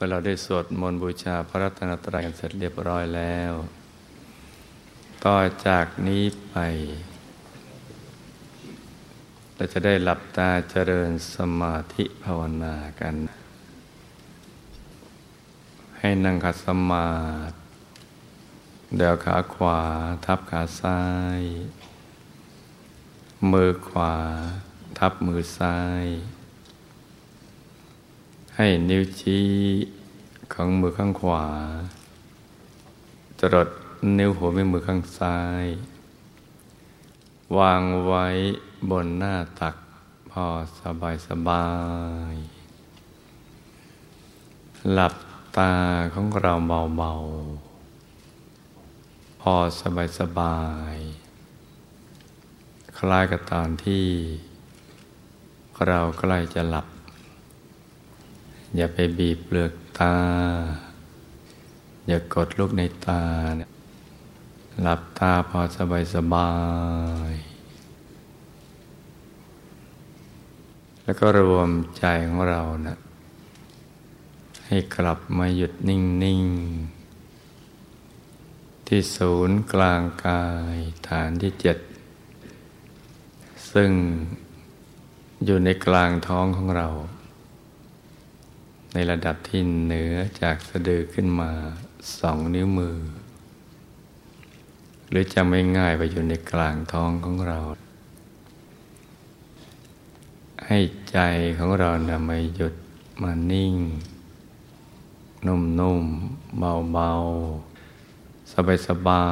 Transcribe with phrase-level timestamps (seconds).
[0.00, 3.52] มื่อเราได้สวดมนต์บูชาพระรัตนตรัยกันเสร็จเรียบร้อยแล้ว
[5.24, 6.54] ต่อจากนี้ไป
[9.54, 13.14] เราจะได้หลับตาเจริญสมาธิภาวนากัน
[15.98, 17.10] ให้นั่งขัดสมา
[17.50, 17.56] ธิ
[18.96, 19.80] เดี๋ยวขาขวา
[20.24, 21.00] ทับขาซ้า
[21.40, 21.42] ย
[23.52, 24.14] มือขวา
[24.98, 26.06] ทับมือซ้าย
[28.60, 29.48] ให้นิ้วชี้
[30.52, 31.46] ของมือข้างขวา
[33.40, 33.68] จรด
[34.18, 35.64] นิ้วหัวแม่มือข้างซ้าย
[37.58, 38.26] วางไว้
[38.90, 39.76] บนหน้าตัก
[40.30, 40.46] พอ
[40.80, 41.68] สบายสบา
[42.32, 42.34] ย
[44.92, 45.14] หลับ
[45.56, 45.74] ตา
[46.14, 46.52] ของเรา
[46.96, 50.60] เบาๆ พอสบายสบา
[50.94, 50.96] ย
[52.98, 54.06] คล้ายกับตอนที่
[55.86, 56.86] เราใกล้จะหลับ
[58.76, 60.16] อย่าไปบีบเปลือกตา
[62.08, 63.22] อย่ากดลูกในตา
[63.56, 63.70] เนี่ย
[64.82, 66.52] หลับตาพอสบายสบา
[67.30, 67.32] ย
[71.02, 72.96] แล้วก็รวมใจของเรานะ
[74.66, 76.44] ให้กลับมาหยุดนิ่งนิ่ง
[78.86, 80.44] ที่ศูนย์กลางกา
[80.74, 80.76] ย
[81.08, 81.78] ฐานที่เจ็ด
[83.72, 83.90] ซึ่ง
[85.44, 86.88] อยู่ในกลางท้องของเรา
[88.92, 91.50] ในระดับที่เหนือจากสะดือขึ้นมา
[92.18, 92.98] สองนิ้วมือ
[95.08, 97.58] หรือจะไม่ง่ายไปอยู่ในกลางท้องของเรา
[100.66, 100.78] ให้
[101.10, 101.18] ใจ
[101.58, 102.74] ของเรานะมาหยุด
[103.22, 103.74] มานิ่ง
[105.46, 106.58] นุ่มๆ
[106.92, 109.28] เบาๆ สบา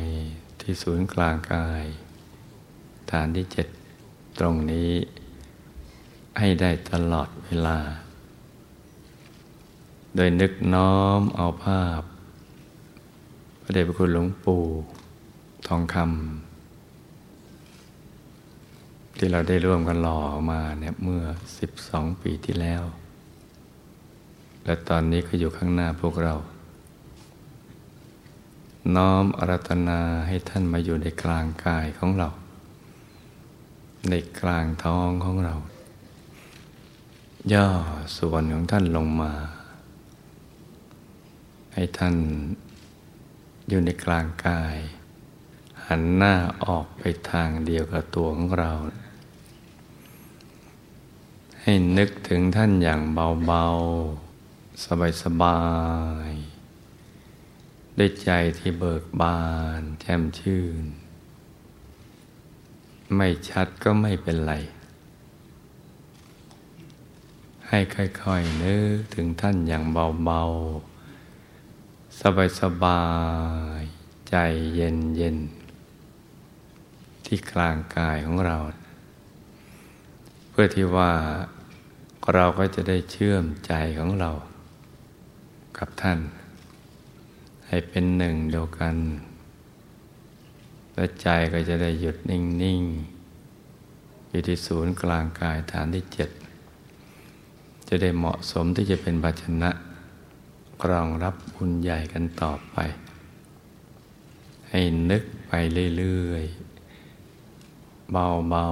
[0.00, 1.84] ยๆ ที่ศูนย์กลางกาย
[3.10, 3.66] ฐานที่เจ็ด
[4.38, 4.92] ตรงนี้
[6.38, 7.78] ให้ได้ตลอดเวลา
[10.16, 12.02] โดยนึกน้อมเอาภาพ
[13.62, 14.64] พระเดชพระคุณหลวงปู่
[15.68, 16.06] ทองคำ
[19.18, 20.18] ที่เราได้ร่วมกันหล่อ
[20.50, 21.22] มาเนี่ยเมื่อ
[21.70, 22.82] 12 ปีที่แล้ว
[24.64, 26.34] และตอนนี้ก็อยู่ข้างหน้าพวกเรา
[28.96, 32.28] น้อมอารัตนาให้ท่านมาอยู่ในกลางกายของเรา
[34.10, 35.54] ในกลางท้องของเรา
[37.52, 37.66] ย่อ
[38.16, 39.32] ส่วนของท่านลงมา
[41.74, 42.16] ให้ท่าน
[43.68, 44.76] อยู่ในกลางกาย
[45.86, 48.72] หันหน้าออกไปทางเดียวกับตัวของเรา
[51.62, 53.00] ให้นึกถึงท่านอย่าง
[53.46, 55.60] เบาๆ สบา
[56.28, 59.40] ยๆด้วยใจที่เบิกบา
[59.80, 60.84] นแช่มชื่น
[63.16, 64.54] ไม่ชัดก็ไม่เป็นไร
[67.68, 70.89] ให้ค่อยๆนึกถึงท่านอย่างเบาๆ
[72.24, 73.02] สบายสบา
[73.80, 73.82] ย
[74.28, 74.34] ใจ
[74.74, 75.36] เย็นเย็น
[77.26, 78.56] ที่กลางกายของเรา
[80.50, 81.12] เพื่อที่ว่า
[82.34, 84.30] เราก็จะได้เชื่อมใจของเรา
[85.78, 86.18] กับท่าน
[87.66, 88.96] ให้เป็นหนึ่งเดียวกัน
[90.94, 92.82] และใจก็จะได้หยุดนิ่ง
[93.56, 96.30] ๆ อยู่ที่ศูนย์กลางกายฐานที่เจ็ด
[97.88, 99.70] จะได้เหมาะสมที่จะเป็นภาชนะ
[100.90, 102.76] รองรับบุญใหญ่กันต่อไป
[104.68, 104.80] ให้
[105.10, 105.52] นึกไป
[105.96, 108.66] เรื่อยๆ เบา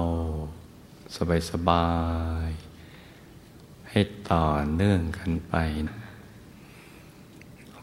[0.55, 1.15] ๆ
[1.51, 1.87] สบา
[2.47, 3.99] ยๆ ให้
[4.31, 5.55] ต่อเนื่องกันไป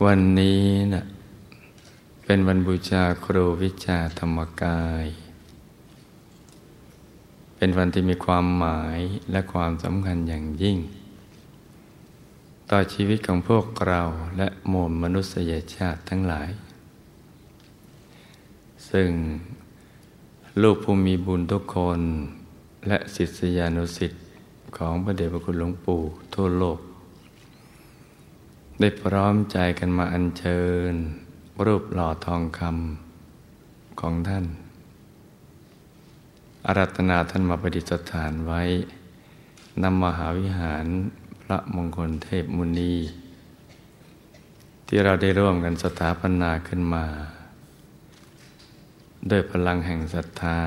[0.04, 1.04] วันนี้นะ่ะ
[2.24, 5.06] เป็นวันบูชาครูวิชาธรรมกาย
[7.56, 9.00] เป็นวันที่มีความหมาย
[9.30, 10.78] และความสำคัญอย่างยิ่ง
[12.72, 14.02] ต่อชีวิตของพวกเรา
[14.36, 16.48] และมวลมนุษยชาติทั้งหลาย
[18.90, 19.10] ซึ่ง
[20.62, 22.00] ลูกผู้มีบุญทุกคน
[22.88, 24.22] และศิษยานุสิ์
[24.76, 26.00] ของพระเดชพระคุณหลวงปู่
[26.34, 26.78] ทั่วโลก
[28.80, 30.60] ได้พร้อมใจกันมาอัญเชิ
[30.90, 30.92] ญ
[31.66, 34.44] รูปหล่อทองคำของท่าน
[36.66, 38.62] อารัตนาท่านมาประดิษฐานไว้
[39.82, 40.86] นำมหาวิหาร
[41.50, 42.94] พระมงคลเทพมุนี
[44.86, 47.04] ที่เราได้ร่วมกันสถาปนาขึ้นมา
[49.30, 50.60] ด้วยพลังแห่งศรัทธา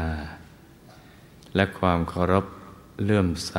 [1.56, 2.46] และความเคารพ
[3.04, 3.56] เลื่อมใส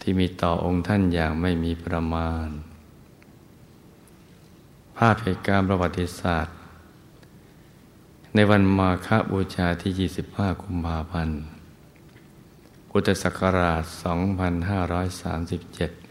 [0.00, 2.48] ที่มีต่อองค์ท่านอย่างไม่มีประมาณ
[4.96, 6.54] ภาพเหตุการณ์ประวัติศาสตร์
[8.34, 11.53] ในวันมาฆบูชาที่ 25 กุมภาพันธ์
[12.96, 13.82] พุทธศักราช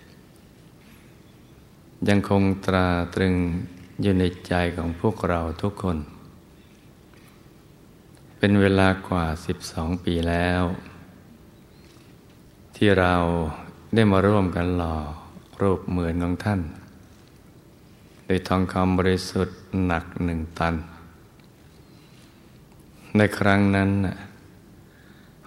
[0.04, 3.36] 2537 ยังคงตราตรึง
[4.02, 5.98] อยู่ในใจของพวกเราทุกคน
[8.38, 9.26] เป็นเวลากว่า
[9.66, 10.64] 12 ปีแล้ว
[12.76, 13.16] ที่เรา
[13.94, 14.96] ได้มาร่วมกันหล่อ
[15.62, 16.62] รูปเหมือนของท่าน
[18.26, 20.76] โดยทองคำบริสุทธิ์หนักหนึ่งตัน
[23.18, 24.18] ในครั้งนั้นน่ะ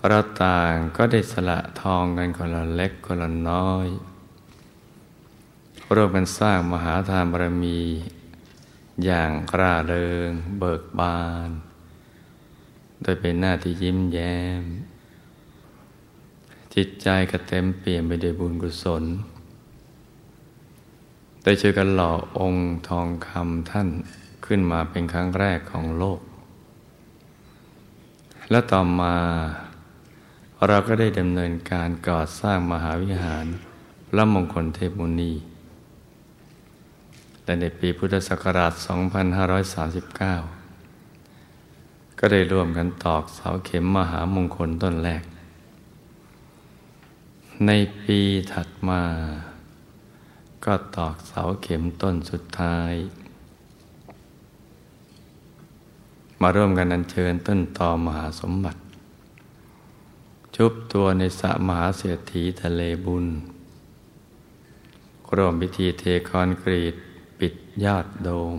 [0.08, 3.88] เราต่างก็ได้สละทองกันคนละเล็กคนละน้อย
[5.94, 7.80] ร่วมกันสร้างมหาทานบารมี
[9.04, 11.50] อย่างร่าเริงเบิกบาน
[13.02, 14.62] โดยเป็นหน้าที่ยิ้มแย้ม
[16.74, 19.04] จิตใจก็เต็มเปี่ยมไปด้วยบุญกุศล
[21.42, 23.88] ได้ช่วยกันหล่อองค์ทองคำท่าน
[24.46, 26.20] ขึ้นมาเป็นครั้งแรกของโลก
[28.50, 29.14] และต่อมา
[30.64, 33.46] เราก็ได้ดำเนินการก่อสร้างมหาวิหาร
[34.08, 35.32] พระมงคลเทพมุนี
[37.44, 38.72] และในปีพุทธศักราช
[40.46, 45.22] 2539 ก็ได้ร่วมกันตอกเสาเข็มมหามงคลต้นแรก
[47.66, 47.70] ใน
[48.00, 48.18] ปี
[48.52, 49.02] ถัดมา
[50.64, 52.92] ก็ตอกเสาเข็มต้นสุดท้าย
[56.40, 58.80] มาร่วมกันอัญเชิญต้นตอมหาสมบัติ
[60.60, 63.26] ชุบตัวในสระมหาเศรษฐีทะเลบุญ
[65.36, 66.94] ร่วมพิธีเทคอนกรีต
[67.38, 67.54] ปิด
[67.84, 68.56] ยอดโดม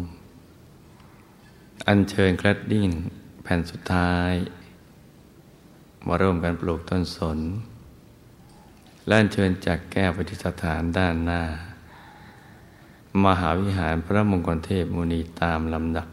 [1.88, 2.90] อัญเชิญกระดิ่ง
[3.44, 4.32] แผ่นสุดท้าย
[6.06, 7.40] มาร่วมกันปลูกต้นสน
[9.08, 11.42] และอัญเชิญจากแก้วปฏิสถานด้านหน้า
[13.24, 16.08] มหาวิหารพระมงคลเทพมุนีตามลำดับ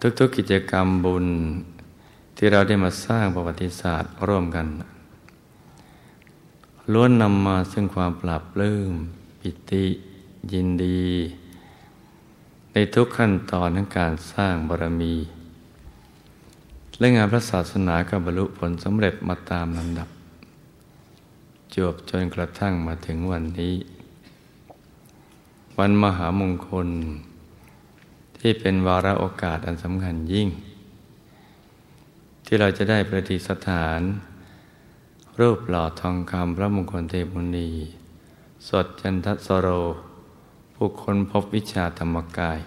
[0.00, 1.28] ทุกๆกกิจกรรมบุญ
[2.40, 4.66] ที่เราได้มาสร้างประวัติศาสตร์ร่วมกัน
[6.92, 8.92] ล้วนนำมาซึ่งความปรับลื้ม
[9.40, 9.84] ปิติ
[10.52, 11.04] ยินดี
[12.72, 15.14] ในทุกขั้นตอนของการสร้างบารมี
[16.98, 20.08] และงานพระศาสนาก็บรรลุผลสำเร็จมาตามลำดับ
[21.74, 23.74] จบจนกระทั่งมาถึงวันนี้
[25.78, 26.88] วันมหามงคล
[28.38, 30.48] ที่เป็นวาระโอกาสอันสำคัญยิ่ง
[32.50, 34.00] ที่เราจะได้ประดิษฐาน
[35.40, 37.70] รูปหล่อทองคำพระมงคลเทพุนี
[38.68, 39.68] สดจันทสโร
[40.74, 42.58] ผู้คนพบวิชาธรรมกาย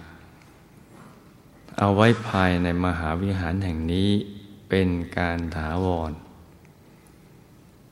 [1.78, 4.10] เอาไว้ภายในมหาวิหารแห่งนี้
[4.68, 4.88] เป็น
[5.18, 6.12] การถาวร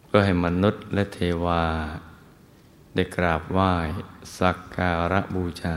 [0.04, 1.64] เพื่อให้มนุษย์และเทวา
[2.94, 3.72] ได้กราบไหว้
[4.38, 5.76] สักการะบูชา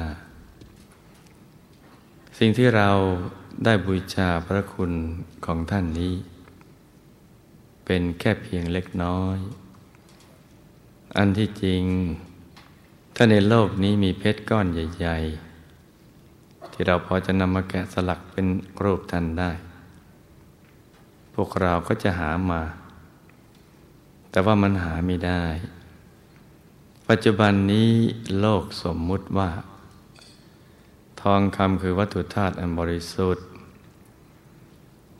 [2.37, 2.89] สิ่งที่เรา
[3.61, 4.91] ได้บูชาพระคุณ
[5.45, 6.13] ของท่านนี้
[7.85, 9.37] เป็นแค่เพียงเล็กน้อย
[11.17, 11.83] อันที่จริง
[13.15, 15.17] ถ้าในโลกนี้มีเพชรก้อนใหญ่
[15.95, 18.45] ๆ ที่เราพอจะนำมาแกะสลักเป็น
[18.83, 19.51] รูปท่านได้
[21.33, 22.61] พวกเราก็จะหามา
[24.29, 25.43] แต่ว่ามันหาไม่ได้
[27.09, 27.91] ปัจจุบันนี้
[28.39, 29.49] โลกสมมุติว่า
[31.23, 33.45] ทองคำคือวัตถุธาตุอันบริสุทธิ์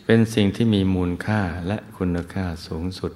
[0.06, 3.14] เป็นสิ่งที่มีมูลค่าและคุณค่าสูงสุด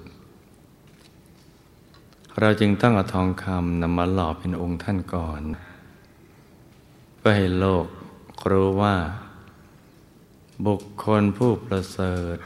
[2.40, 5.42] เราจึงต้องเอาทองคำนำมาหล่อเป็นองค์ท่านก่อน
[7.16, 7.86] เพื่อให้โลก
[8.50, 8.96] รู้ว่า
[10.66, 12.36] บุคคลผู้ประเสริฐ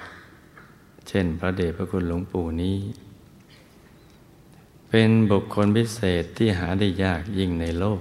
[1.08, 2.78] เช่นพระเดชพระคุณหลวงปู่นี้
[4.88, 7.86] เป็นบุคคลพิเศษที่หาได้ยากยิ่งในโล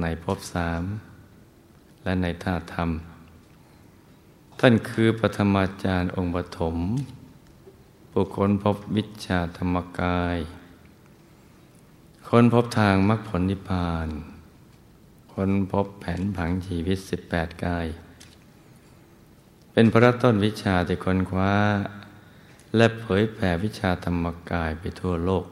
[0.00, 0.82] ในภพสาม
[2.04, 2.90] และในธาตุธรรม
[4.60, 6.76] ท่านคือปฐมาจารย์องค์ปฐม
[8.10, 10.36] ผู้คนพบวิชาธรรมกาย
[12.28, 14.08] คนพบทางมรรคผลนิพพาน
[15.34, 17.86] คนพบแผนผังชีวิตสิบแปดกาย
[19.72, 21.54] เป็นพระต้นวิชาที่คนคว้า
[22.76, 25.44] และเผยแผ่วิชาธรรมกายไปทั่วโลก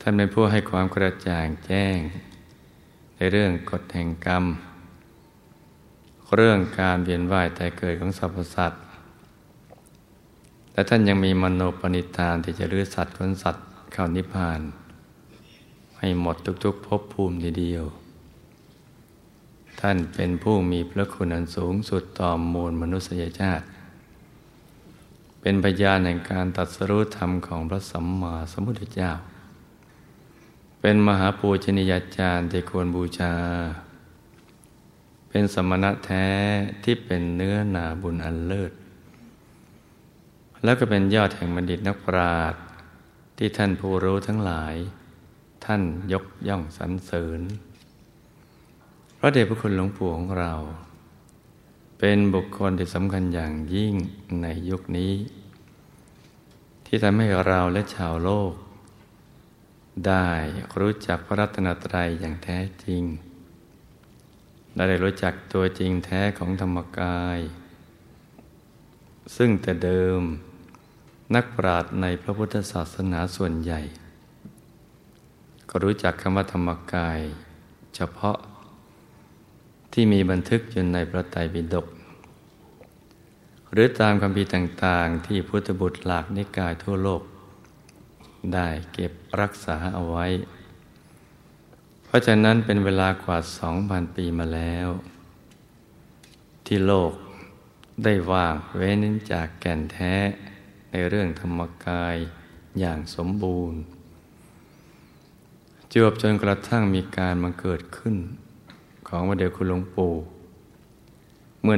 [0.00, 1.98] ท่านเป็นผู้ให้ความกระจ่างแจ้ง
[3.22, 4.44] ในเรื่องกฎแห่งกรรม
[6.36, 8.82] เรื่องการเวียนว่ายแต่เกิดของสรรพสัตว์
[10.72, 14.60] และท่านยังมีมโนปณิธานที่จะลื้อสัตว์คนสัตว์เข้านิพพาน
[15.98, 17.84] ให้หมดทุกๆภพภูมิทีเดียว
[19.80, 23.64] ท่านเป็นผู้มีพระคุณอันสูงสุดต่อมูลมนุษยชาติ
[25.40, 29.10] เป็นพยานแห่งการตัดสรุธรรมของพระสัมมาสัมพุทธเจ้า
[30.80, 33.34] เป็นมหาปูชนียาจารย์ที่ควรบูชา
[35.28, 36.26] เป็นสมณะแท้
[36.84, 38.72] ที่เป็นเนื้อนาบุญอันเลิศ
[40.64, 42.62] แล้วก็เป็นยอดแห่งบัณฑิตนักปราชญ์
[43.38, 44.74] ที่ท่านผู้รู้ทั้งหลาย
[45.64, 45.82] ท่าน
[46.12, 47.40] ยกย่องสรรเสริญ
[49.18, 50.52] พระเดชพระคุณหลวงปู่ของเรา
[51.98, 53.94] เป็นบุคคลที่สำคัญอย่างยิ่ง
[54.42, 55.12] ในยุคนี้
[56.86, 58.52] ที่ทำให้เราและชาวโลก
[60.06, 60.28] ได้
[60.80, 63.02] รู้จักพระรัตนตรัยอย่างแท้จริง
[64.74, 67.38] และได้รู้จักตัวจริงแท้ของธรรมกาย
[69.36, 70.20] ซึ่งแต่เดิม
[71.34, 73.80] นักปราชญ์ในพระพุทธศาสนาส่วนใหญ่
[75.68, 77.20] ก็รู้จักคำว่าธรรมกาย
[77.96, 78.36] เฉพาะ
[79.92, 81.86] ที่มีบันทึกอยู่ในพระไตรปิฎก
[83.72, 87.22] หรือตามคำพีต่างๆ ที่พุทธบุตรหลากนิกายทั่วโลก
[88.54, 90.26] ได้เก็บรักษาเอาไว้
[92.04, 94.88] เพราะฉะนั้นเป็นเวลากว่าสองพันปีมาแล้ว
[96.66, 97.12] ที่โลก
[98.04, 100.14] ได้ว่างเว้นจากแก่นแท้
[100.90, 102.16] ในเรื่องธรรมกาย
[102.80, 103.80] อย่างสมบูรณ์
[105.92, 108.16] จวบจนกระทั่งมีการมาเกิดขึ้น
[109.08, 110.12] ของพระเดชคุณหลวงปู่
[111.62, 111.76] เมื่อ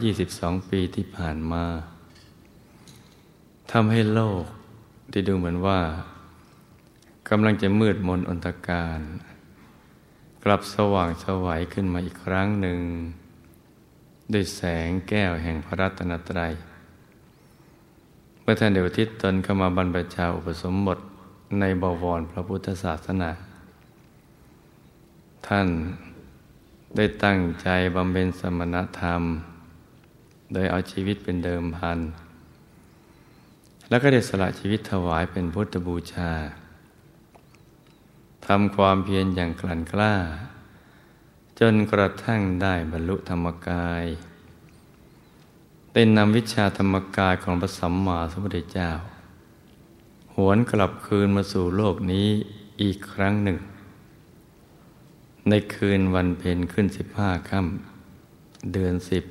[0.00, 1.64] 122 ปีที่ผ่านมา
[3.70, 4.44] ทำให้โลก
[5.10, 5.80] ที่ดูเหมือนว่า
[7.28, 9.00] กำลังจะมืดมนอนตการ
[10.44, 12.78] กลับสว่างสวัยขึ้นมาอีกครั้งหนึ่ง
[14.32, 16.52] ด้วยแสงแก้วแห่งพระรัตนตรัย
[18.42, 20.98] เมื่อท่านเดวทิศตนเข้ามาบรรพชาอุปสมบท
[21.60, 23.30] ในบวรพระพุทธศาสนา
[25.46, 25.68] ท่าน
[26.96, 29.22] ได้ตั้งใจบำเพ็ญสมณธรรม
[30.52, 31.98] โดยเอาชีวิตเป็นเดิมพัน
[33.88, 36.32] แล้วก็ได้สละชีวิตถวายเป็นพุทธบูชา
[38.46, 40.14] ทำความเพียรอย่างกลั่นกล้า
[41.60, 44.04] จนกระทั่งได้บรรลุธรรมกาย
[45.92, 48.90] ได้นำวิชาธรรมกายของพระสัมมาสัมพุทธเจ้า
[50.34, 52.28] หวนกลับคืนมาสู่โลกนี้
[52.82, 53.58] อีกครั้งหนึ่ง
[55.48, 59.24] ในคืนวันเพ็ญขึ้นสิบห้าค่ำเดือนสิบ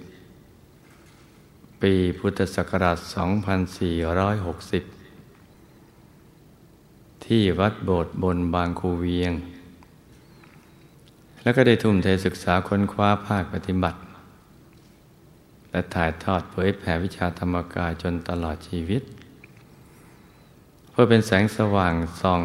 [1.82, 2.98] ปีพุทธศักราช
[5.08, 9.34] 2460 ที่วัดโบสถ์บนบางคูเวียง
[11.42, 14.00] แล้วก็ได้ทุ่มเทศึกษาค้นคว้าภาคปฏิบัติ
[15.72, 19.02] และถ่ายทอดเผยแผ่วิชาธรรมกายจนตลอดชีวิต
[20.90, 22.42] เพื่อเป็นแสงสว่างส่อง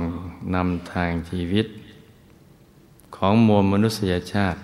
[0.54, 1.66] นำทางชีวิต
[3.16, 4.60] ของมวลมนุษยชาติ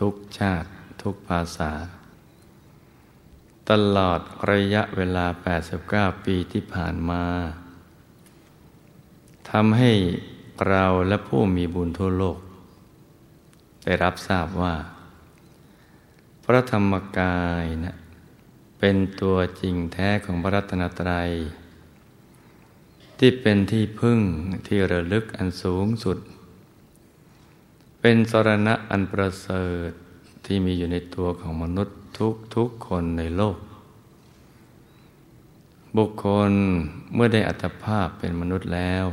[0.00, 0.66] ทุกชาติ
[1.02, 1.70] ทุกภาษา
[3.70, 4.20] ตลอด
[4.50, 5.26] ระยะเวลา
[5.74, 7.24] 89 ปีที่ผ่านมา
[9.50, 9.92] ทำให้
[10.68, 12.38] เราและผู้มีบุญทั่วโลก
[13.84, 14.74] ได้รับทราบว่า
[16.44, 17.96] พระธรรมกายนะ
[18.78, 21.30] เป็นตัวจริงแท้ของพระรัตนตรัย
[23.18, 24.20] ที่เป็นที่พึ่ง
[24.66, 26.18] ที่ระลึกอันสูงสุด
[28.00, 29.90] เป็นสรณะอันประเสริฐ
[30.46, 33.58] ที่มีอยู่ในตัวของมนุษย์ ทุกทุกคนในโลก
[35.96, 36.52] บุคคล
[37.14, 39.06] เมื่อได้อัตภาพเป็นมนุษย์แล้ว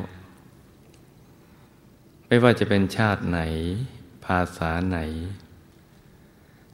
[2.27, 3.39] ไม่ว่าจะเป็นชาติไหน
[4.25, 4.97] ภาษาไหน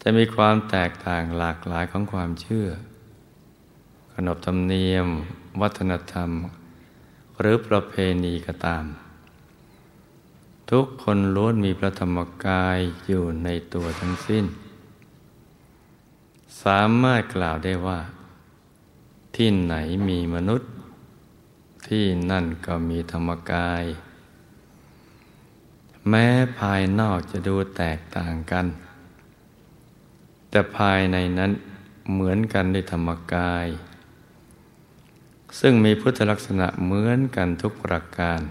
[0.01, 2.67] จะมีความแตกต่างหลากหลายของความเชื่อ
[4.13, 5.07] ขนบธรรมเนียม
[5.61, 6.29] วัฒนธรรม
[7.39, 8.85] หรือประเพณีก็ตาม
[10.71, 14.45] ทุกคนล้วนมีพระธรรมกายอยู่ในตัวทั้งสิ้น
[16.63, 17.99] สามารถกล่าวได้ว่า
[19.35, 19.75] ที่ไหน
[20.09, 20.69] มีมนุษย์
[21.87, 23.83] ที่นั่นก็มีธรรมกาย
[26.09, 26.27] แม้
[26.59, 28.65] ภายนอกจะดูแตกต่างกัน
[30.49, 31.51] แต่ภายในนั้น
[32.11, 33.67] เหมือนกันในธรรมกาย
[35.59, 38.41] ซึ่งมีพุทธลักษณะเหมือนกันทุกประการ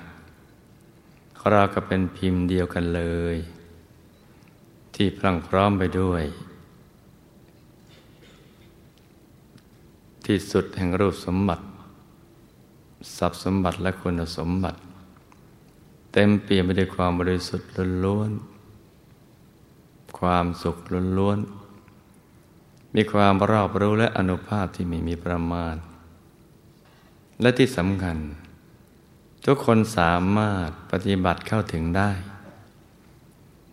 [1.50, 3.02] เราก็เป็นพิมพ์เดียวกันเล
[3.34, 3.36] ย
[4.94, 6.24] ที่พรั่งพร้อมไปด้วย
[10.26, 11.64] ที่สุดแห่งรูปสมบัติ
[13.16, 14.78] ทรัพย์สมบัติและคุณสมบัติ
[16.12, 17.68] เต็มเปี่ยมไปด้วยความบริสุทธิ์
[18.04, 20.76] ล้วนๆความสุข
[21.18, 25.76] ล้วนๆมีความรอบรู้และอนุภาพที่ไม่มีประมาณ
[27.40, 28.18] และที่สำคัญ
[29.44, 32.10] ทุกคนสามารถปฏิบัติเข้าถึงได้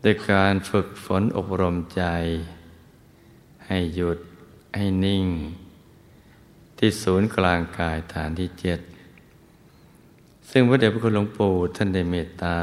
[0.02, 2.04] โดยการฝึกฝนอบรมใจ
[3.68, 4.20] ให้หยุด
[4.76, 5.26] ให้นิ่ง
[6.78, 8.80] ที่ศูนย์กลางกายฐานที่เจ็ด
[10.50, 12.58] ซึ่งพระเดชพระคุณหลวงปู่ท่านได้เมตตา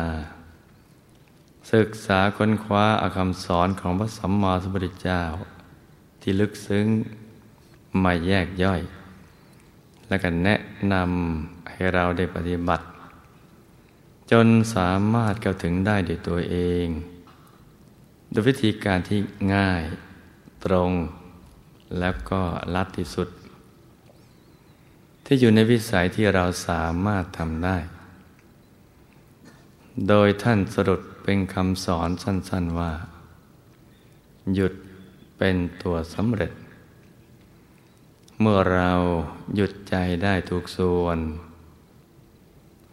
[1.72, 5.22] ศึกษาค้นคว้าอาคำสอนของพระสัมมาสัมพุทธเจ้า
[6.20, 6.86] ที่ลึกซึ้ง
[8.00, 8.80] ไมาแยกย่อย
[10.08, 10.56] และกันแนะ
[10.92, 12.84] นำให้เราได้ปฏิบัติ
[14.30, 16.86] จนสามารถเข้าถึงได้ด้วยตัวเอง
[18.30, 19.18] โดยวิธีการที่
[19.54, 19.82] ง่าย
[20.64, 20.90] ตรง
[21.98, 22.40] แล้วก็
[22.74, 23.28] ลัดที่สุด
[25.24, 27.76] ที่อยู่ในวิสัยที่เราสามารถทำได้
[30.08, 32.92] โดยท่านสรุปเป็นคำสอนสั้น ๆว่า
[34.54, 34.72] หยุด
[35.38, 36.52] เป็นตัวสำเร็จ
[38.40, 38.92] เมื่อเรา
[39.54, 41.18] หยุดใจได้ทุกส่วน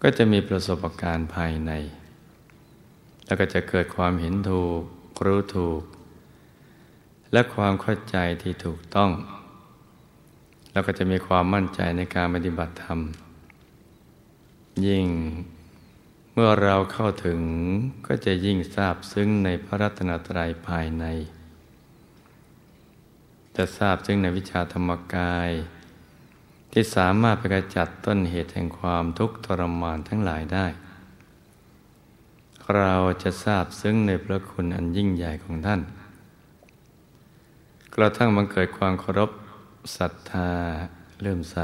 [0.01, 1.71] ก็จะมีประสบการณ์ภายใน
[3.25, 4.81] แล้วก็จะเกิดความเห็นถูก
[5.25, 5.81] รู้ถูก
[7.31, 9.11] และความเข้าใจที่ถูกต้อง
[10.71, 12.99] แล้วก็จะมีความมั่นใจในการปฏิบัติธรรม
[14.87, 15.07] ยิ่ง
[16.33, 17.41] เมื่อเราเข้าถึง
[18.07, 21.05] ก็จะยิ่งทราบซึ้งในพระรัตนตรัยภายใน
[23.55, 25.49] จะทราบซึ้งในวิชาธรรมกาย
[26.71, 30.67] ที่สามารถไปกระจัดต้นเหตุแห่งความทุกข์ทรมานทั้งหลายได้
[32.77, 35.81] เราจะทราบซึ้งในพระคุณอันยิ่งใหญ่ของท่าน
[37.95, 39.29] กระทั่งบังเกิดความเคารพ
[39.97, 40.51] ศรัทธา
[41.21, 41.57] เลื่อมใส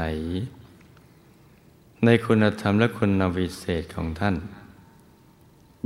[2.04, 4.36] ในคุณธรรมและคุณวิเศษของท่าน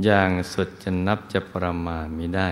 [0.05, 2.49] อย่างสุดจะนับจะประมาณมิได้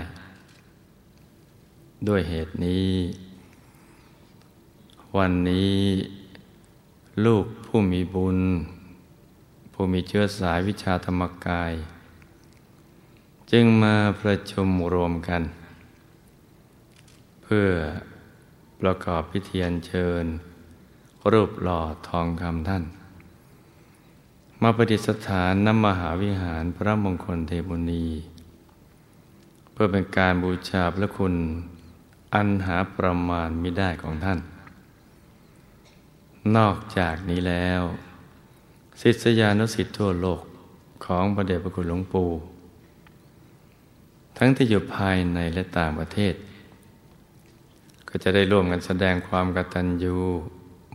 [2.08, 2.92] ด้วยเหตุนี้
[5.18, 5.80] วันนี้
[7.26, 8.40] ลูกผู้มีบุญ
[9.74, 11.74] ผู้มีเชื้อสายวิชาธรรมกาย
[13.52, 15.44] จึงมาประชุมรวมกัน
[17.44, 17.70] เพื่อ
[18.82, 20.26] ประกอบพิธีอัญเชิญ
[21.32, 22.84] รูปหล่อทองคำท่าน
[24.62, 28.06] มาประดิษฐานน้ำมหาวิหารพระมงคลเทมุนี
[29.72, 31.36] เพื่อเป็นการบูชาพระคุณ
[32.34, 34.40] อันหาประมาณมิได้ของท่าน
[36.56, 37.82] นอกจากนี้แล้ว
[39.02, 40.42] ศิษยานุสิทธิทั่วโลก
[41.06, 42.30] ของพระเดชพระคุณหลวงปู่
[44.38, 46.36] ทั้งที่อยู่ภายในและต่างประเทศ
[48.14, 50.16] ก็จะได้ร่วมกันแสดงความกตัญญู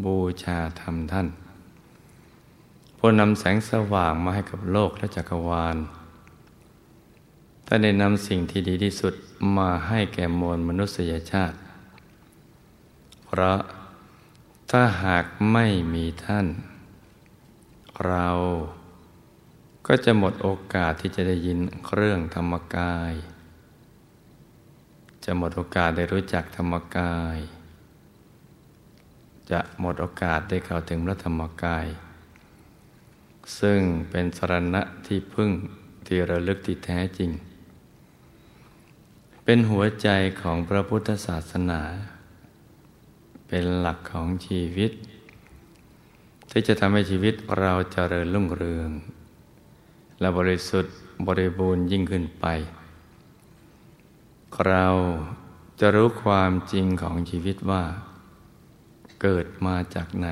[0.05, 1.29] บูชาธรรมท่าน
[2.98, 5.76] ผู้นำแสงสว่างมาให้กับโลกและจักรวาล
[7.66, 9.14] ท่านได้นำสิ่งที่ดีที่สุด
[9.57, 11.57] มาให้แก่มวลมนุษยชาติ
[13.24, 13.59] เพราะ
[14.70, 16.46] ถ้าหากไม่มีท่าน
[18.07, 18.29] เรา
[19.87, 21.59] ก็จะหมดโอกาสที่จะได้ยิน
[21.94, 23.12] เรื่องธรรมกาย
[25.29, 27.39] จะหมดโอกาสได้รู้จักธรรมกาย
[29.51, 31.87] จะหมดโอกาสได้เข้าถึงพระธรรมกาย
[33.61, 35.51] ซึ่งเป็นสรณะที่พึ่ง
[36.07, 37.31] ที่ระลึกที่แท้จริง
[39.45, 40.09] เป็นหัวใจ
[40.41, 41.83] ของพระพุทธศาสนา
[43.49, 44.93] เป็นหลักของชีวิต
[46.51, 48.91] ที่จะทำให้ชีวิตเราเจริญรุ่งเรือง
[50.21, 50.95] และบริสุทธิ์
[51.27, 52.47] บริบูรณ์ยิ่งขึ้นไป
[54.64, 54.88] เรา
[55.81, 57.85] จะรู้ความจริงของชีวิตว่า
[59.23, 60.29] เกิดมาจากไหน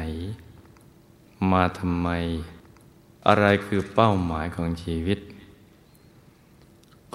[1.53, 2.09] มาทำไม
[3.29, 5.19] อะไรคือเป้าหมายของชีวิต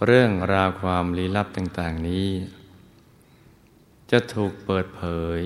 [0.06, 2.28] เรื่องราวความลี้ลับต่าง ๆนี้
[4.12, 5.02] จะถูกเปิดเผ
[5.38, 5.40] ย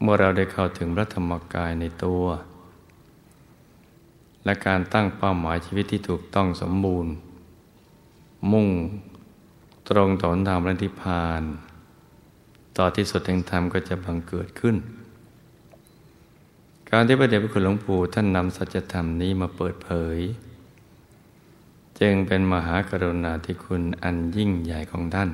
[0.00, 2.24] เมื่อเราได้เข้าถึงพระธรรมกายในตัว
[4.44, 7.12] และการตั้งเป้าหมายชีวิตที่ถูกต้องสมบูรณ์
[8.52, 8.68] มุ่ง
[9.90, 11.42] ตรงต่อทางพระนิพพาน
[12.78, 14.76] ต่อที่สุดแห่งธรรมก็จะบังเกิดขึ้น
[16.90, 20.18] การที่พระเดชพระคุณหลวงปู่ท่านนำสัจธรรมนี้มาเปิดเผย
[22.00, 25.30] จึงเป็นมหากรุณาธิคุณอันยิ่งใหญ่ของท่าน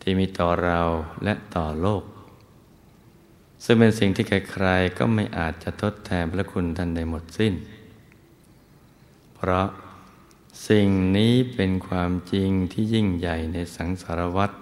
[0.00, 0.80] ที่มีต่อเรา
[1.24, 2.04] และต่อโลก
[3.64, 7.54] ซึ่งเป็นสิ่งที่ใครๆก็ไม่อาจจะทดแทนพระคุณท่านได้หมดสิ้น
[9.34, 9.68] เพราะ
[10.68, 14.54] สิ่งนี้เป็นความจริงที่ยิ่งใหญ่ในสังสารวัตร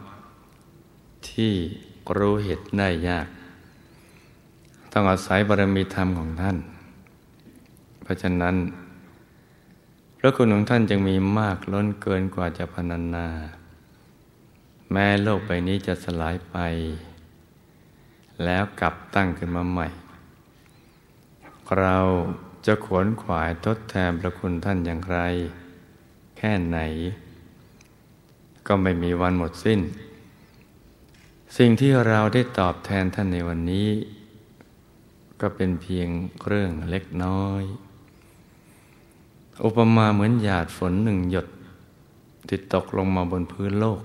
[1.29, 1.53] ที่
[2.17, 3.29] รู้เหตุได้ยาก
[4.93, 6.57] ต้องอาศัยบารมีธรรมของท่าน
[8.03, 8.57] เพราะฉะนั้น
[10.19, 13.29] พระคุณของท่านจึงมีมากล้นเกินกว่าจะพนันนา
[14.93, 16.57] แม้โลกใบนี้จะสลายไป
[18.45, 19.89] แล้วกลับตั้งขึ้นมาใหม่
[21.79, 21.99] เรา
[22.67, 25.19] จะขวนขวายทดแทนพระคุณท่านอย่างไร
[26.41, 26.79] แค่ไหน
[28.67, 29.81] ก็ไม่มีวันหมดสิ้น
[31.57, 33.91] สิ่งที่เราได้ตอบแทนท่านในวันนี้
[35.41, 36.09] ก็เป็นเพียง
[36.47, 37.63] เรื่องเล็กน้อย
[39.65, 41.47] อุปมาเหมือนหยาดฝนหนึ่งหยด
[42.49, 44.03] ที่ตกลงมาบนพื้นโลก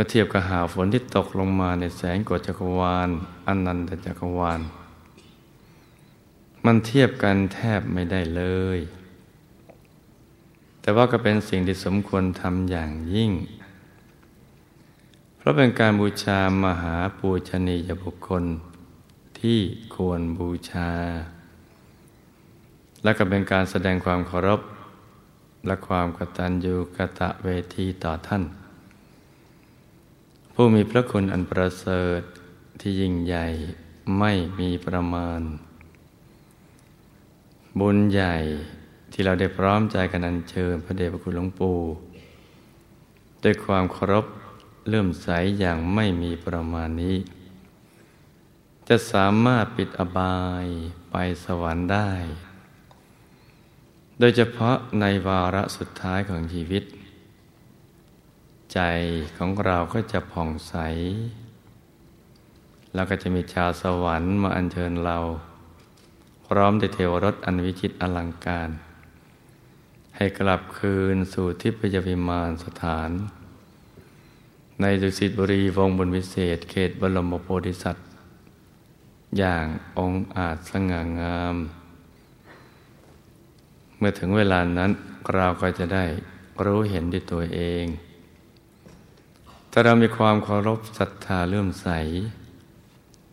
[0.00, 3.08] มื่อเทียบกับหาฝนที่ตกลงมาในแสงกฎจักรวาล
[3.46, 4.60] อันนันตจักรวาล
[6.64, 8.42] มันเทียบกันแทบไม่ได้เล
[8.76, 8.78] ย
[10.88, 13.30] แต่ว่าก็เป็นสิ่งที่สมควรทำอย่างยิ่ง
[15.36, 18.44] เพราะเป็นการบูชามหาปูชนียบุคคล
[19.40, 19.58] ที่
[19.94, 20.90] ควรบูชา
[23.02, 24.60] และก็เป็นการแสดงความเคารพ
[25.66, 28.42] และความกตัญญูกะตะเวทีต่อท่าน
[30.54, 32.20] ผู้มีพระคุณอันประเสริฐ
[32.80, 33.46] ที่ยิ่งใหญ่
[34.18, 35.40] ไม่มีประมาณ
[37.80, 38.36] บุญใหญ่
[39.12, 41.78] ที่เราได้พร้อมใจกันอัญเชิญพระเดชพระคุณหลวงปู่
[43.42, 44.26] ด้วยความเคารพ
[44.88, 47.16] เลื่อมใสอย่างไม่มีประมาณนี้
[48.88, 50.66] จะสามารถปิดอบาย
[51.10, 52.10] ไปสวรรค์ได้
[54.18, 56.84] โดยเฉพาะในวาระสุดท้ายของชีวิต
[58.72, 58.80] ใจ
[59.36, 60.74] ของเราก็จะผ่องใส
[62.94, 65.18] แล้วก็จะมีชาวสวรรค์มาอัญเชิญเรา
[66.46, 68.70] พร้อมด้วยเทวรถอันวิจิตอลังการ
[70.20, 73.10] ให้กลับคืนสู่ทิพยวิมานสถาน
[74.80, 78.06] ในดุสิตบุรีวงบนวิเศษ เขตบรมโพธิสัตว์
[79.38, 79.64] อย่าง
[79.98, 81.56] องค์อาจสง่างาม
[83.98, 84.90] เมื่อถึงเวลานั้น
[85.34, 86.04] เราก็จะได้
[86.64, 87.84] รู้เห็นด้วยตัวเอง
[89.70, 91.88] ถ้าเรามีความเคารพศรัทธาเลื่อมใส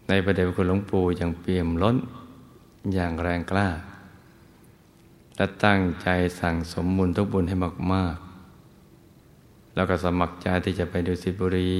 [0.09, 1.97] ในประเดชคุณหลวงปู่อย่างเปี่ยมล้น
[2.93, 3.69] อย่างแรงกล้า
[5.37, 6.07] และตั้งใจ
[6.39, 7.55] สั่งสมบุญทุกบุญให้
[7.93, 8.17] มาก
[8.95, 11.73] ๆ แล้วก็สมัครใจที่จะไปดูสิบุรี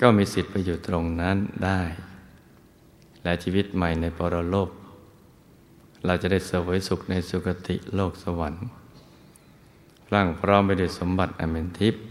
[0.00, 1.80] ก็มีสิทธิ์ไปอยู่ตรงนั้นได้
[3.22, 4.70] และชีวิตใหม่ในปรโลก
[6.06, 8.64] เราจะได้เสวยสุขในสุคติโลกสวรรค์
[10.12, 12.02] ร่างพร้อมไปด้วยสมบัติอเมนทิพย์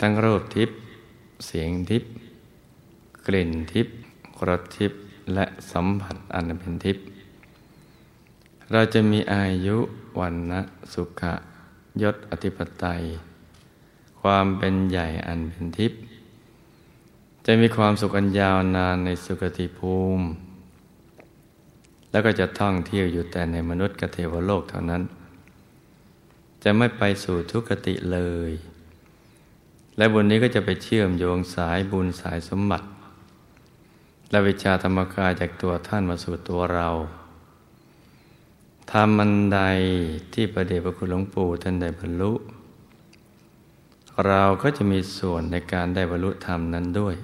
[0.00, 0.76] ทั้งรูปทิพย์
[1.46, 2.10] เสียงทิพย์
[3.26, 3.94] กลิ่นทิพย์
[4.48, 5.00] รสทิพย์
[5.34, 7.04] และสัมผัสอันเป็นทิพย์
[8.72, 9.76] เราจะมีอายุ
[10.20, 10.60] วันนะ
[10.92, 11.34] สุขะ
[12.02, 13.02] ยศอธิปไตย
[14.20, 16.00] ความเป็นใหญ่อันเป็นทิพย์
[17.46, 20.26] จะมีความสุขอันยาวนานในสุคติภูมิ
[22.10, 25.02] แล้วก็จะท่องเที่ยวอยู่แต่ในมนุษย์กเทวโลกเท่านั้น
[26.62, 28.18] จะไม่ไปสู่ทุกติเล
[28.50, 28.52] ย
[29.96, 32.86] และบุญนี้ก็จะไปเชื่อมโยงสายบุญสายสมบัติ
[34.30, 36.90] และวิชาธรรมกายจากตัวท่านมาสู่ตัวเรา
[38.96, 39.60] ทำมันใด
[40.34, 42.32] ที่ประเดชพระคุณหลวงปู่ท่านได้บรรลุ
[44.26, 47.14] เราก็จะมีส่วนในการได้บรรลุธรรมนั้นด้วย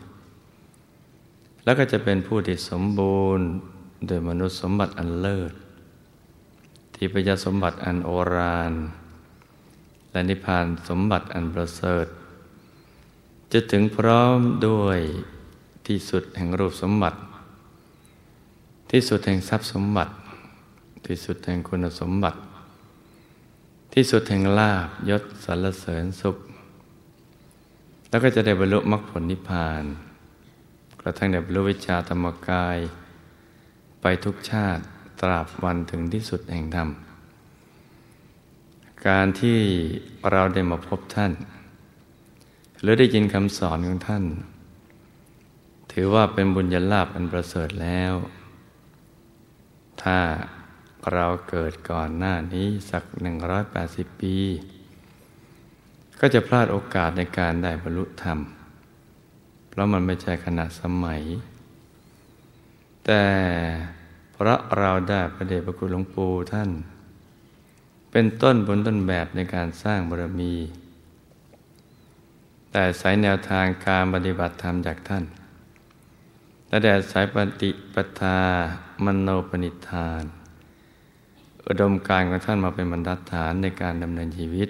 [1.64, 3.46] แล้วก็จะเป็นผู้ที่สมบูรณ์
[4.06, 5.52] โดยมนุษย์สมบัติอันเลิศ
[6.94, 8.72] ที่พยาสมบัติอันโอราน
[10.12, 12.06] และนิพพานสมบัติอันประเสริฐ
[13.52, 14.98] จะถึงพร้อมด้วย
[15.86, 17.18] ที่สุดแห่งรูปสมบัติ
[18.90, 20.12] ที่สุดแห่งทรัพย์สมบัติ
[21.06, 22.38] ที่สุดแห่งคุณสมบัติ
[23.94, 26.36] ที่สุดแห่งลาบยศสรรเสริญสุข
[28.08, 29.84] แล้วก็จะได้บรรลุมรรคผลนิพพาน
[31.00, 32.78] กระทั่งได้บรรลุวิชาธรรมกาย
[34.00, 34.82] ไปทุกชาติ
[35.20, 36.88] ตราบวันถึงที่สุดแห่งธรรม
[39.06, 39.58] การที่
[40.30, 41.32] เราได้มาพบท่าน
[42.80, 44.24] หรือได้ยินคำสอนของท่าน
[45.92, 48.14] ถือว่าเป็นบุญญาลาภอันประเสริฐแล้ว
[50.02, 50.18] ถ้า
[51.12, 53.04] เราเกิดก่อนหน้านี้สัก
[53.62, 54.36] 180 ปี
[56.20, 58.38] ก็จะพลาดโอกาสในการได้บรรลุธรรม
[59.68, 61.22] เพราะมันไม่ใช่ขณะสมัย
[63.06, 63.24] แต่
[64.32, 66.70] เพราะเราได้พระเดชพระคุณหลวงปู่ท่าน
[68.10, 70.54] เป็นต้นบนต้นแบบในการสร้างบารมี
[72.70, 75.24] แต่สายแนวทางการปฏิบัติธรรมจากท่าน
[76.68, 78.38] และแดดสายปฏิปทา
[79.04, 80.37] มโนปนิธาน
[81.68, 84.68] อุดมการของท่านมาเป็นบรรทัดฐานในการดำเนินชีวิต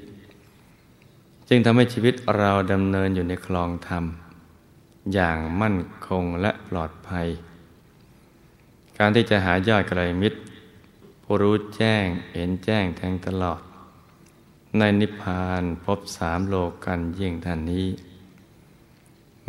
[1.48, 4.04] จึงทำให้ชีวิตเราดำเนินอยู่ในคลองธรรม
[5.14, 7.26] อย่างมั่นคงและปลอดภัย
[8.98, 10.38] การที่จะหายอดไกลมิตร
[11.22, 13.60] ผู้รู้แจ้งเห็นแจ้งแทงตลอด
[14.78, 17.88] ในนิพพานพบสามโลกกันยิ่งท่านนี้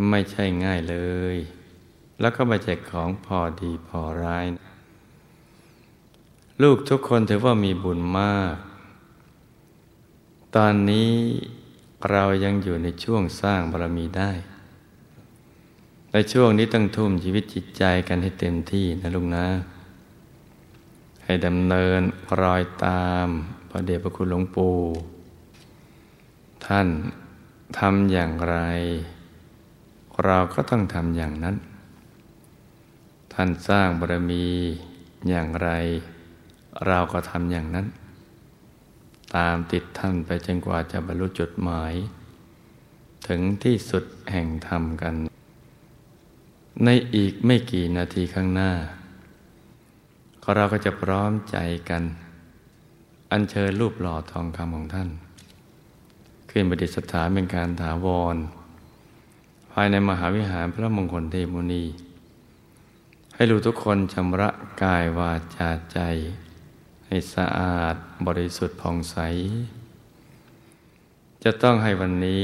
[0.10, 0.98] ไม่ใช่ง่ายเล
[1.36, 1.38] ย
[2.22, 4.46] แล้วก็ไม่ใช่ของพอดีพอร้าย
[6.64, 8.56] ลูกทุกคนถือว่ามีบุญมาก
[10.56, 11.14] ตอนนี้
[12.12, 14.32] เรายังอยู่ในช่วงสร้างบารมีได้
[16.12, 19.48] ในช่วงนี้ต้องทุ่มชีวิตจิตใจกันให้เต็มที่นะลุงนะ
[21.24, 22.02] ให้ดำเนิน
[22.42, 23.28] รอยตาม
[23.70, 24.78] พระเดชพระคุณหลวงปู่
[26.66, 26.88] ท่าน
[27.78, 28.58] ทำอย่างไร
[30.26, 31.56] เราก็ต้องทำอย่างนั้น
[33.34, 34.46] ท่านสร้างบารมี
[35.30, 35.70] อย่างไร
[36.88, 37.88] เราก็ทำอย่างนั้น
[39.36, 41.94] ตามติดท่านไปจนกว่าจะบรรลุจุดหมาย
[43.28, 45.14] ถึงที่สุดแห่งธรรมกัน
[46.86, 48.72] ในอีกไม่กี่นาทีข้างหน้า
[50.56, 51.58] เราก็จะพร้อมใจ
[51.90, 52.04] กัน
[53.32, 55.10] อัญเชิญรูปหล่อทองคำของท่าน
[56.50, 58.36] ขึ้นประดิษฐานเป็นการถาวร
[59.72, 61.84] ภายในมหาวิหารพระมงคลเทมุนี
[63.36, 64.50] ให้รู้ทุกคนชำระ
[64.84, 66.00] กายวาจาใจ
[67.10, 67.96] ให้สะอาด
[68.28, 69.18] บริสุทธิ์ผ่องใส
[71.44, 72.44] จะต้องให้วันนี้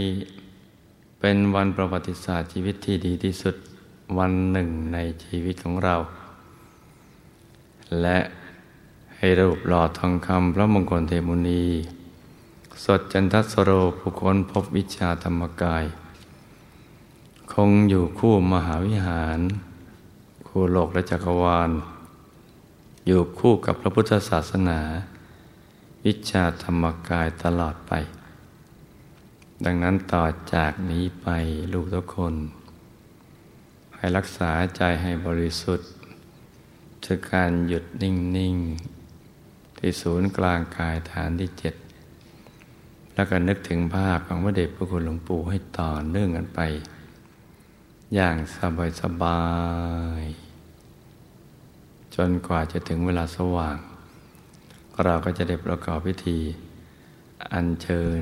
[1.19, 3.55] เป็นวันประวัติศาสตร์ชีวิตที่ดีที่สุด
[4.17, 5.95] วันหนึ่งในชีวิตของเรา
[8.01, 8.19] และ
[9.17, 11.65] ให้รูปหล่อทองคำพระมงคลเทมุนี
[12.85, 15.85] สดจันทสโรผู้คนพบวิชาธรรมกาย
[17.53, 19.39] คงอยู่คู่มหาวิหาร
[20.47, 21.69] คู่โลกและจักรวาล
[23.05, 24.79] อยู่คู่กับพระพุทธศาสนา
[26.05, 27.93] วิชาธรรมกายตลอดไป
[29.65, 31.27] ดังนั้นต่อจากนี้ไป
[31.73, 32.35] ลูกทุกคน
[33.95, 35.89] ให้รักษาใจให้บริสุทธิ์
[37.05, 38.55] คือการหยุดนิ่ง
[39.17, 41.75] ๆ ที่ศูนย์กลางกายฐานที่เจ็ด
[43.13, 46.59] แล้วก็นึกถึงภาพของพระเดชพระคุณหลวงปู่ให้ต่อเนื่องกันไป
[48.15, 48.37] อย่าง
[49.01, 49.43] สบา
[50.21, 50.44] ยๆ
[52.15, 53.77] จนกว่าจะถึงเวลาสว่าง
[55.03, 56.39] เราก็จะได้ประกอบพิธี
[57.53, 58.21] อัญเชิญ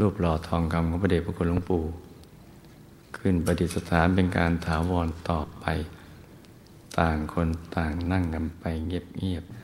[0.00, 1.84] รูปหล่อทองคำของพระเดชพระคุณหลวงปู่
[3.16, 5.66] ขึ้นประดิษฐานเป็นการถาวรต่อไป
[6.98, 9.59] ต่างคนต่างนั่งกันไปเงียบๆ